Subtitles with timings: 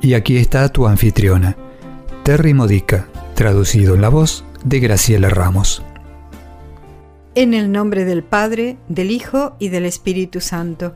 [0.00, 1.56] Y aquí está tu anfitriona,
[2.22, 5.82] Terry Modica, traducido en la voz de Graciela Ramos.
[7.34, 10.94] En el nombre del Padre, del Hijo y del Espíritu Santo.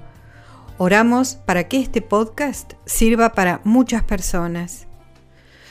[0.78, 4.86] Oramos para que este podcast sirva para muchas personas.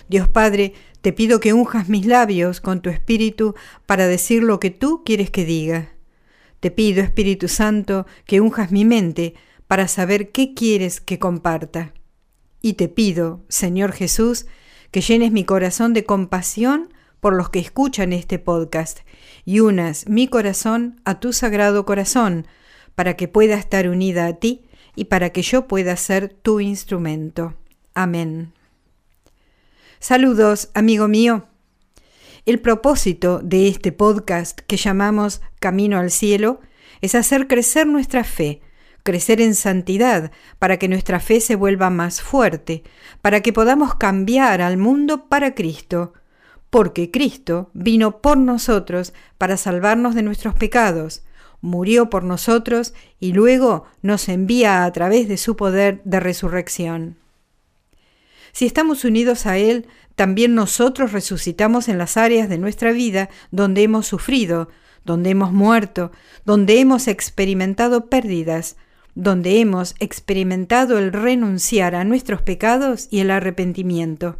[0.09, 3.55] Dios Padre, te pido que unjas mis labios con tu Espíritu
[3.86, 5.94] para decir lo que tú quieres que diga.
[6.59, 9.36] Te pido, Espíritu Santo, que unjas mi mente
[9.67, 11.94] para saber qué quieres que comparta.
[12.62, 14.45] Y te pido, Señor Jesús,
[14.92, 19.00] que llenes mi corazón de compasión por los que escuchan este podcast
[19.45, 22.48] y unas mi corazón a tu sagrado corazón,
[22.95, 27.56] para que pueda estar unida a ti y para que yo pueda ser tu instrumento.
[27.94, 28.53] Amén.
[30.00, 31.48] Saludos, amigo mío.
[32.46, 36.59] El propósito de este podcast que llamamos Camino al Cielo
[37.02, 38.62] es hacer crecer nuestra fe,
[39.03, 42.83] crecer en santidad, para que nuestra fe se vuelva más fuerte,
[43.21, 46.13] para que podamos cambiar al mundo para Cristo,
[46.69, 51.23] porque Cristo vino por nosotros para salvarnos de nuestros pecados,
[51.61, 57.17] murió por nosotros y luego nos envía a través de su poder de resurrección.
[58.52, 63.83] Si estamos unidos a Él, también nosotros resucitamos en las áreas de nuestra vida donde
[63.83, 64.69] hemos sufrido,
[65.05, 66.11] donde hemos muerto,
[66.45, 68.75] donde hemos experimentado pérdidas,
[69.16, 74.40] donde hemos experimentado el renunciar a nuestros pecados y el arrepentimiento.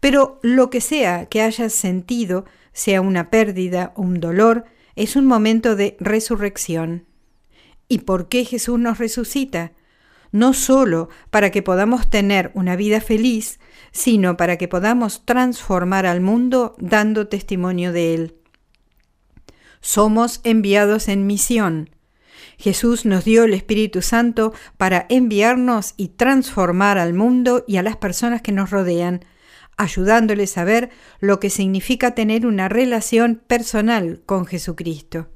[0.00, 4.64] Pero lo que sea que hayas sentido, sea una pérdida o un dolor,
[4.96, 7.06] es un momento de resurrección.
[7.88, 9.72] ¿Y por qué Jesús nos resucita?
[10.30, 16.20] No solo para que podamos tener una vida feliz, sino para que podamos transformar al
[16.20, 18.36] mundo dando testimonio de Él.
[19.80, 21.90] Somos enviados en misión.
[22.58, 27.96] Jesús nos dio el Espíritu Santo para enviarnos y transformar al mundo y a las
[27.96, 29.24] personas que nos rodean,
[29.76, 30.90] ayudándoles a ver
[31.20, 35.28] lo que significa tener una relación personal con Jesucristo.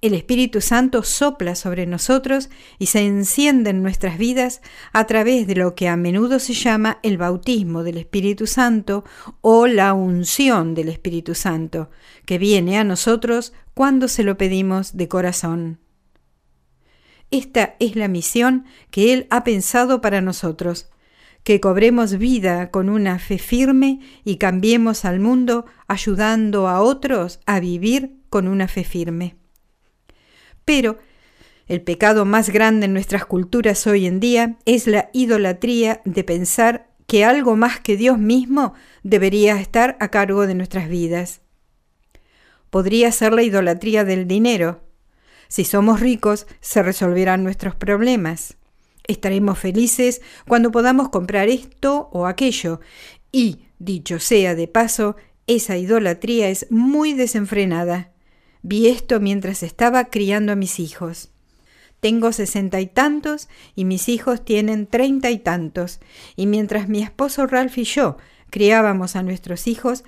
[0.00, 4.60] El Espíritu Santo sopla sobre nosotros y se enciende en nuestras vidas
[4.92, 9.04] a través de lo que a menudo se llama el bautismo del Espíritu Santo
[9.40, 11.90] o la unción del Espíritu Santo,
[12.24, 15.85] que viene a nosotros cuando se lo pedimos de corazón.
[17.30, 20.88] Esta es la misión que Él ha pensado para nosotros,
[21.42, 27.60] que cobremos vida con una fe firme y cambiemos al mundo ayudando a otros a
[27.60, 29.36] vivir con una fe firme.
[30.64, 30.98] Pero
[31.68, 36.90] el pecado más grande en nuestras culturas hoy en día es la idolatría de pensar
[37.06, 41.40] que algo más que Dios mismo debería estar a cargo de nuestras vidas.
[42.70, 44.82] Podría ser la idolatría del dinero.
[45.48, 48.56] Si somos ricos, se resolverán nuestros problemas.
[49.06, 52.80] Estaremos felices cuando podamos comprar esto o aquello.
[53.30, 58.12] Y, dicho sea de paso, esa idolatría es muy desenfrenada.
[58.62, 61.30] Vi esto mientras estaba criando a mis hijos.
[62.00, 66.00] Tengo sesenta y tantos y mis hijos tienen treinta y tantos,
[66.36, 68.18] y mientras mi esposo Ralph y yo
[68.50, 70.04] criábamos a nuestros hijos,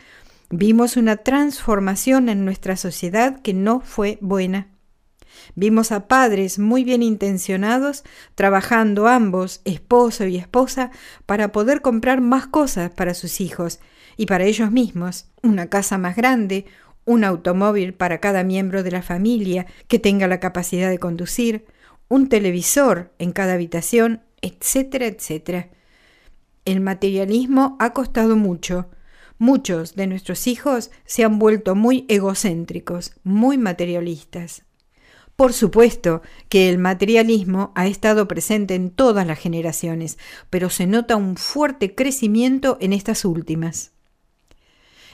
[0.51, 4.69] vimos una transformación en nuestra sociedad que no fue buena.
[5.55, 8.05] Vimos a padres muy bien intencionados
[8.35, 10.91] trabajando ambos, esposo y esposa,
[11.27, 13.81] para poder comprar más cosas para sus hijos
[14.17, 16.67] y para ellos mismos, una casa más grande,
[17.05, 21.65] un automóvil para cada miembro de la familia que tenga la capacidad de conducir,
[22.09, 25.69] un televisor en cada habitación, etcétera, etcétera.
[26.65, 28.91] El materialismo ha costado mucho.
[29.39, 34.65] Muchos de nuestros hijos se han vuelto muy egocéntricos, muy materialistas.
[35.39, 40.19] Por supuesto que el materialismo ha estado presente en todas las generaciones,
[40.51, 43.93] pero se nota un fuerte crecimiento en estas últimas.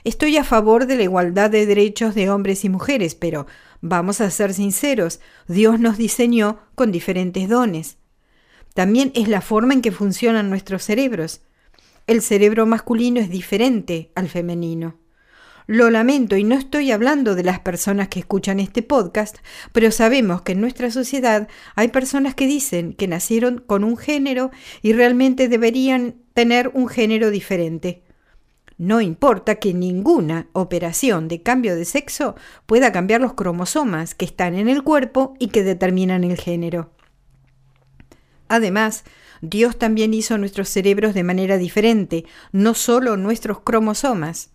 [0.03, 3.47] Estoy a favor de la igualdad de derechos de hombres y mujeres, pero
[3.82, 7.99] vamos a ser sinceros, Dios nos diseñó con diferentes dones.
[8.73, 11.43] También es la forma en que funcionan nuestros cerebros.
[12.06, 15.03] El cerebro masculino es diferente al femenino.
[15.66, 19.38] Lo lamento y no estoy hablando de las personas que escuchan este podcast,
[19.72, 24.50] pero sabemos que en nuestra sociedad hay personas que dicen que nacieron con un género
[24.82, 28.02] y realmente deberían tener un género diferente.
[28.76, 32.34] No importa que ninguna operación de cambio de sexo
[32.66, 36.90] pueda cambiar los cromosomas que están en el cuerpo y que determinan el género.
[38.49, 39.05] Además,
[39.40, 44.53] Dios también hizo nuestros cerebros de manera diferente, no solo nuestros cromosomas.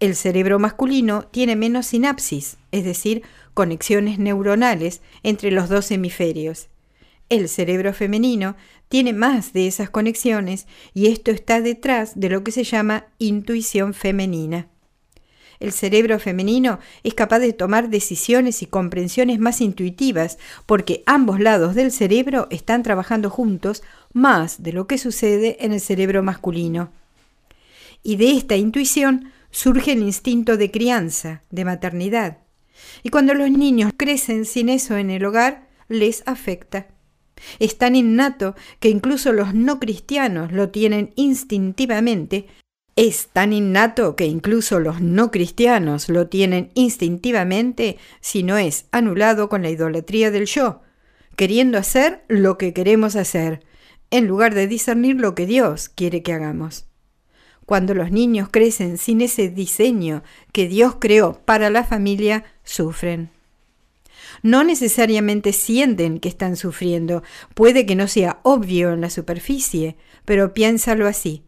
[0.00, 6.68] El cerebro masculino tiene menos sinapsis, es decir, conexiones neuronales entre los dos hemisferios.
[7.28, 8.56] El cerebro femenino
[8.88, 13.92] tiene más de esas conexiones y esto está detrás de lo que se llama intuición
[13.92, 14.68] femenina.
[15.60, 21.74] El cerebro femenino es capaz de tomar decisiones y comprensiones más intuitivas porque ambos lados
[21.74, 23.82] del cerebro están trabajando juntos
[24.14, 26.90] más de lo que sucede en el cerebro masculino.
[28.02, 32.38] Y de esta intuición surge el instinto de crianza, de maternidad.
[33.02, 36.88] Y cuando los niños crecen sin eso en el hogar, les afecta.
[37.58, 42.46] Es tan innato que incluso los no cristianos lo tienen instintivamente.
[42.96, 49.48] Es tan innato que incluso los no cristianos lo tienen instintivamente si no es anulado
[49.48, 50.82] con la idolatría del yo,
[51.36, 53.64] queriendo hacer lo que queremos hacer,
[54.10, 56.89] en lugar de discernir lo que Dios quiere que hagamos.
[57.70, 63.30] Cuando los niños crecen sin ese diseño que Dios creó para la familia, sufren
[64.42, 67.22] no necesariamente sienten que están sufriendo.
[67.54, 69.94] Puede que no sea obvio en la superficie,
[70.24, 71.44] pero piénsalo así.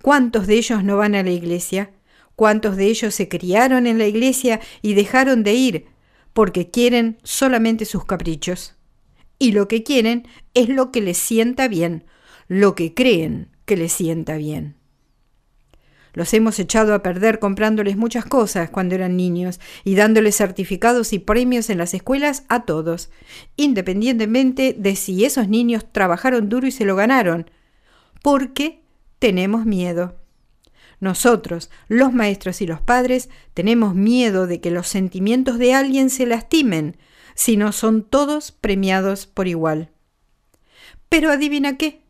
[0.00, 1.90] ¿Cuántos de ellos no van a la iglesia?
[2.36, 5.86] ¿Cuántos de ellos se criaron en la iglesia y dejaron de ir
[6.32, 8.76] porque quieren solamente sus caprichos?
[9.38, 12.04] Y lo que quieren es lo que les sienta bien,
[12.48, 14.76] lo que creen que les sienta bien.
[16.16, 21.18] Los hemos echado a perder comprándoles muchas cosas cuando eran niños y dándoles certificados y
[21.18, 23.10] premios en las escuelas a todos,
[23.56, 27.50] independientemente de si esos niños trabajaron duro y se lo ganaron,
[28.22, 28.80] porque
[29.18, 30.16] tenemos miedo.
[31.00, 36.24] Nosotros, los maestros y los padres, tenemos miedo de que los sentimientos de alguien se
[36.24, 36.96] lastimen
[37.34, 39.90] si no son todos premiados por igual.
[41.10, 42.05] Pero adivina qué,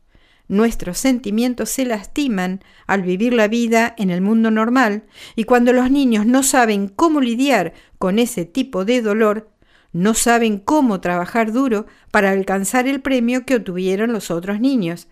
[0.48, 5.04] Nuestros sentimientos se lastiman al vivir la vida en el mundo normal
[5.34, 9.50] y cuando los niños no saben cómo lidiar con ese tipo de dolor,
[9.92, 15.08] no saben cómo trabajar duro para alcanzar el premio que obtuvieron los otros niños,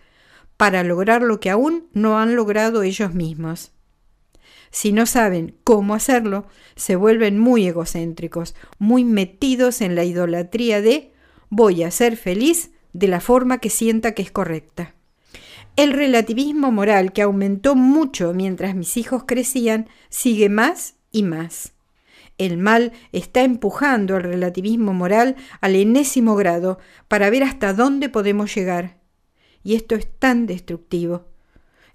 [0.57, 3.71] para lograr lo que aún no han logrado ellos mismos.
[4.71, 11.13] Si no saben cómo hacerlo, se vuelven muy egocéntricos, muy metidos en la idolatría de
[11.49, 14.94] voy a ser feliz de la forma que sienta que es correcta.
[15.75, 21.73] El relativismo moral, que aumentó mucho mientras mis hijos crecían, sigue más y más.
[22.37, 28.53] El mal está empujando el relativismo moral al enésimo grado para ver hasta dónde podemos
[28.55, 28.97] llegar.
[29.63, 31.25] Y esto es tan destructivo.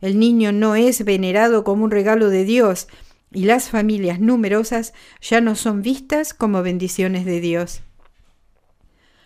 [0.00, 2.88] El niño no es venerado como un regalo de Dios
[3.32, 7.82] y las familias numerosas ya no son vistas como bendiciones de Dios.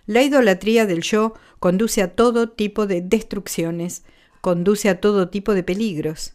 [0.07, 4.05] La idolatría del yo conduce a todo tipo de destrucciones,
[4.45, 6.35] conduce a todo tipo de peligros.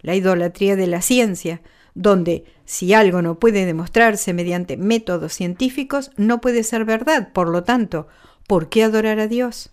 [0.00, 1.60] La idolatría de la ciencia,
[1.94, 7.62] donde si algo no puede demostrarse mediante métodos científicos, no puede ser verdad, por lo
[7.62, 8.08] tanto,
[8.48, 9.68] ¿por qué adorar a Dios?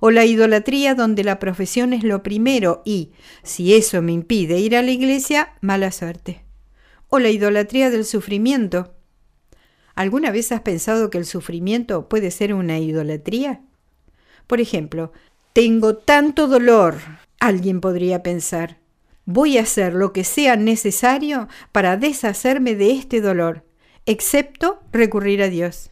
[0.00, 3.12] O la idolatría donde la profesión es lo primero y,
[3.44, 6.42] si eso me impide ir a la iglesia, mala suerte.
[7.06, 8.92] O la idolatría del sufrimiento.
[9.94, 13.62] ¿Alguna vez has pensado que el sufrimiento puede ser una idolatría?
[14.48, 15.12] Por ejemplo,
[15.56, 16.96] tengo tanto dolor,
[17.40, 18.76] alguien podría pensar.
[19.24, 23.64] Voy a hacer lo que sea necesario para deshacerme de este dolor,
[24.04, 25.88] excepto recurrir a Dios.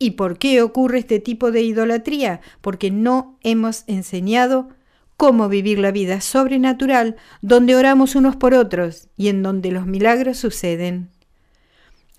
[0.00, 2.40] ¿Y por qué ocurre este tipo de idolatría?
[2.60, 4.70] Porque no hemos enseñado
[5.16, 10.38] cómo vivir la vida sobrenatural donde oramos unos por otros y en donde los milagros
[10.38, 11.12] suceden.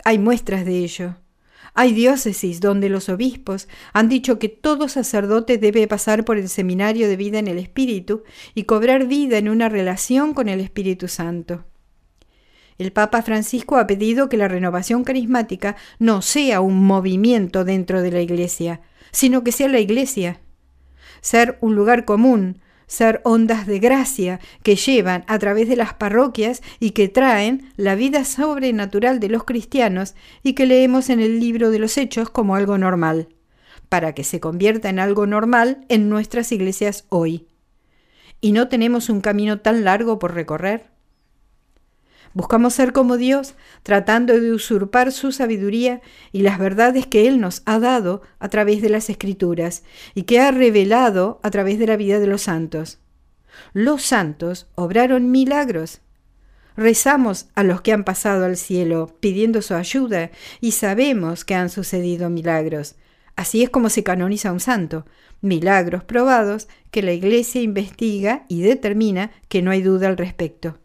[0.05, 1.17] Hay muestras de ello.
[1.73, 7.07] Hay diócesis donde los obispos han dicho que todo sacerdote debe pasar por el seminario
[7.07, 8.23] de vida en el Espíritu
[8.55, 11.65] y cobrar vida en una relación con el Espíritu Santo.
[12.77, 18.11] El Papa Francisco ha pedido que la renovación carismática no sea un movimiento dentro de
[18.11, 20.41] la Iglesia, sino que sea la Iglesia.
[21.21, 26.61] Ser un lugar común, ser ondas de gracia que llevan a través de las parroquias
[26.79, 31.69] y que traen la vida sobrenatural de los cristianos y que leemos en el libro
[31.69, 33.27] de los hechos como algo normal,
[33.89, 37.47] para que se convierta en algo normal en nuestras iglesias hoy.
[38.39, 40.96] ¿Y no tenemos un camino tan largo por recorrer?
[42.33, 47.61] Buscamos ser como Dios, tratando de usurpar su sabiduría y las verdades que Él nos
[47.65, 51.97] ha dado a través de las Escrituras y que ha revelado a través de la
[51.97, 52.99] vida de los santos.
[53.73, 56.01] Los santos obraron milagros.
[56.75, 60.29] Rezamos a los que han pasado al cielo pidiendo su ayuda
[60.61, 62.95] y sabemos que han sucedido milagros.
[63.35, 65.05] Así es como se canoniza un santo,
[65.41, 70.77] milagros probados que la Iglesia investiga y determina que no hay duda al respecto.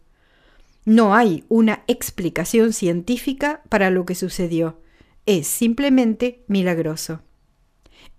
[0.85, 4.81] No hay una explicación científica para lo que sucedió.
[5.25, 7.21] Es simplemente milagroso.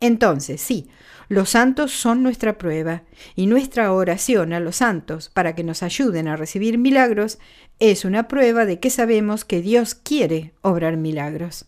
[0.00, 0.88] Entonces, sí,
[1.28, 3.02] los santos son nuestra prueba
[3.36, 7.38] y nuestra oración a los santos para que nos ayuden a recibir milagros
[7.80, 11.66] es una prueba de que sabemos que Dios quiere obrar milagros.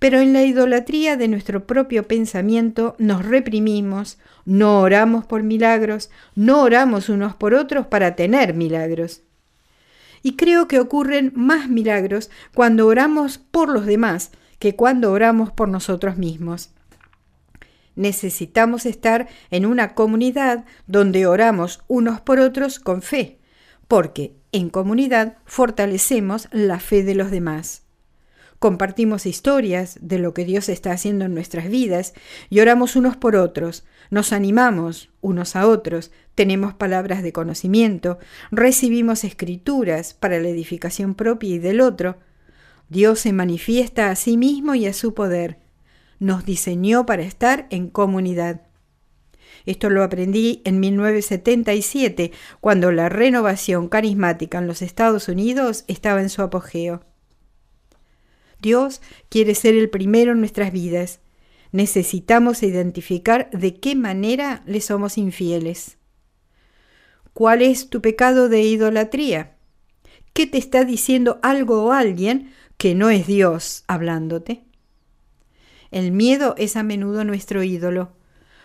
[0.00, 6.62] Pero en la idolatría de nuestro propio pensamiento nos reprimimos, no oramos por milagros, no
[6.62, 9.22] oramos unos por otros para tener milagros
[10.22, 15.68] y creo que ocurren más milagros cuando oramos por los demás que cuando oramos por
[15.68, 16.70] nosotros mismos.
[17.94, 23.38] Necesitamos estar en una comunidad donde oramos unos por otros con fe,
[23.88, 27.82] porque en comunidad fortalecemos la fe de los demás.
[28.62, 32.14] Compartimos historias de lo que Dios está haciendo en nuestras vidas
[32.48, 38.20] y oramos unos por otros, nos animamos unos a otros, tenemos palabras de conocimiento,
[38.52, 42.18] recibimos escrituras para la edificación propia y del otro.
[42.88, 45.58] Dios se manifiesta a sí mismo y a su poder.
[46.20, 48.60] Nos diseñó para estar en comunidad.
[49.66, 56.30] Esto lo aprendí en 1977, cuando la renovación carismática en los Estados Unidos estaba en
[56.30, 57.02] su apogeo.
[58.62, 61.20] Dios quiere ser el primero en nuestras vidas
[61.72, 65.96] necesitamos identificar de qué manera le somos infieles.
[67.32, 69.56] ¿Cuál es tu pecado de idolatría?
[70.34, 74.64] ¿Qué te está diciendo algo o alguien que no es Dios hablándote?
[75.90, 78.12] El miedo es a menudo nuestro ídolo.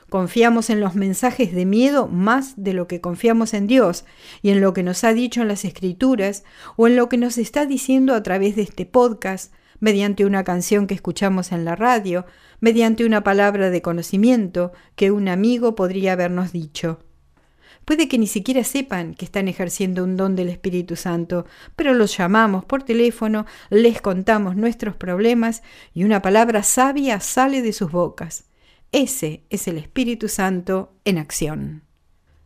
[0.10, 4.06] Confiamos en los mensajes de miedo más de lo que confiamos en Dios
[4.42, 6.46] y en lo que nos ha dicho en las Escrituras
[6.77, 10.88] o en lo que nos está diciendo a través de este podcast, mediante una canción
[10.88, 12.25] que escuchamos en la radio,
[12.60, 17.00] mediante una palabra de conocimiento que un amigo podría habernos dicho.
[17.86, 21.46] Puede que ni siquiera sepan que están ejerciendo un don del Espíritu Santo,
[21.77, 27.72] pero los llamamos por teléfono, les contamos nuestros problemas y una palabra sabia sale de
[27.72, 28.43] sus bocas.
[28.91, 31.84] Ese es el Espíritu Santo en acción.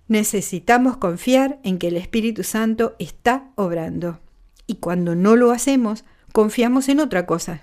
[0.07, 4.19] Necesitamos confiar en que el Espíritu Santo está obrando.
[4.67, 7.61] Y cuando no lo hacemos, confiamos en otra cosa.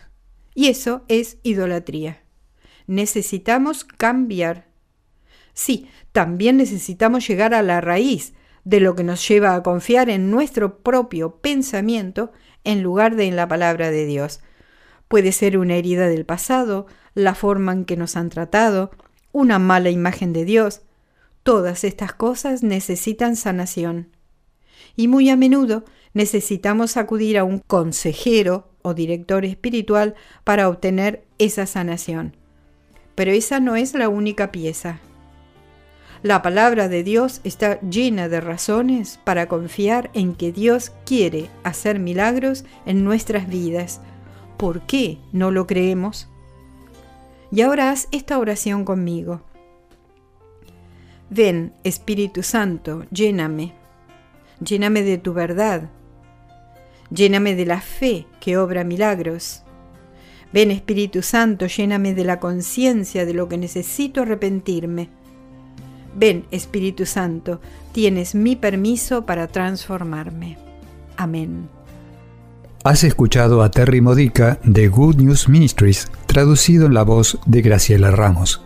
[0.54, 2.22] Y eso es idolatría.
[2.86, 4.68] Necesitamos cambiar.
[5.54, 8.34] Sí, también necesitamos llegar a la raíz
[8.64, 12.32] de lo que nos lleva a confiar en nuestro propio pensamiento
[12.64, 14.40] en lugar de en la palabra de Dios.
[15.08, 18.90] Puede ser una herida del pasado, la forma en que nos han tratado,
[19.32, 20.82] una mala imagen de Dios.
[21.42, 24.08] Todas estas cosas necesitan sanación.
[24.96, 25.84] Y muy a menudo
[26.18, 32.36] necesitamos acudir a un consejero o director espiritual para obtener esa sanación.
[33.14, 34.98] Pero esa no es la única pieza.
[36.24, 42.00] La palabra de Dios está llena de razones para confiar en que Dios quiere hacer
[42.00, 44.00] milagros en nuestras vidas.
[44.56, 46.26] ¿Por qué no lo creemos?
[47.52, 49.42] Y ahora haz esta oración conmigo.
[51.30, 53.72] Ven, Espíritu Santo, lléname.
[54.60, 55.88] Lléname de tu verdad,
[57.10, 59.62] Lléname de la fe que obra milagros.
[60.52, 65.10] Ven Espíritu Santo, lléname de la conciencia de lo que necesito arrepentirme.
[66.14, 67.60] Ven Espíritu Santo,
[67.92, 70.56] tienes mi permiso para transformarme.
[71.16, 71.68] Amén.
[72.84, 78.10] Has escuchado a Terry Modica de Good News Ministries, traducido en la voz de Graciela
[78.10, 78.64] Ramos.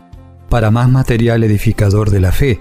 [0.49, 2.61] Para más material edificador de la fe,